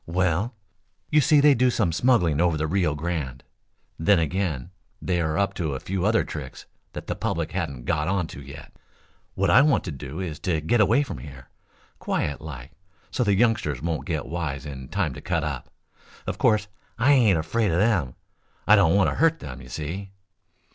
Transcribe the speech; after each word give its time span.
"Well, 0.07 0.55
you 1.11 1.21
see, 1.21 1.39
they 1.41 1.53
do 1.53 1.69
some 1.69 1.91
smuggling 1.91 2.41
over 2.41 2.57
the 2.57 2.65
Rio 2.65 2.95
Grande. 2.95 3.43
Then 3.99 4.17
again, 4.17 4.71
they 4.99 5.21
are 5.21 5.37
up 5.37 5.53
to 5.53 5.75
a 5.75 5.79
few 5.79 6.07
other 6.07 6.23
tricks 6.23 6.65
that 6.93 7.05
the 7.05 7.13
public 7.15 7.51
hasn't 7.51 7.85
got 7.85 8.07
on 8.07 8.25
to 8.29 8.41
yet. 8.41 8.71
What 9.35 9.51
I 9.51 9.61
want 9.61 9.83
to 9.83 9.91
do 9.91 10.19
is 10.19 10.39
to 10.39 10.59
get 10.59 10.81
away 10.81 11.03
from 11.03 11.19
here, 11.19 11.49
quiet 11.99 12.41
like, 12.41 12.71
so 13.11 13.23
the 13.23 13.35
youngsters 13.35 13.79
won't 13.79 14.07
get 14.07 14.25
wise 14.25 14.65
in 14.65 14.87
time 14.87 15.13
to 15.13 15.21
cut 15.21 15.43
up. 15.43 15.69
Of 16.25 16.39
course 16.39 16.67
I 16.97 17.11
ain't 17.13 17.37
afraid 17.37 17.69
of 17.71 17.77
them. 17.77 18.15
I 18.65 18.75
don't 18.75 18.95
want 18.95 19.07
to 19.11 19.17
hurt 19.17 19.37
them, 19.37 19.61
you 19.61 19.69
see." 19.69 20.13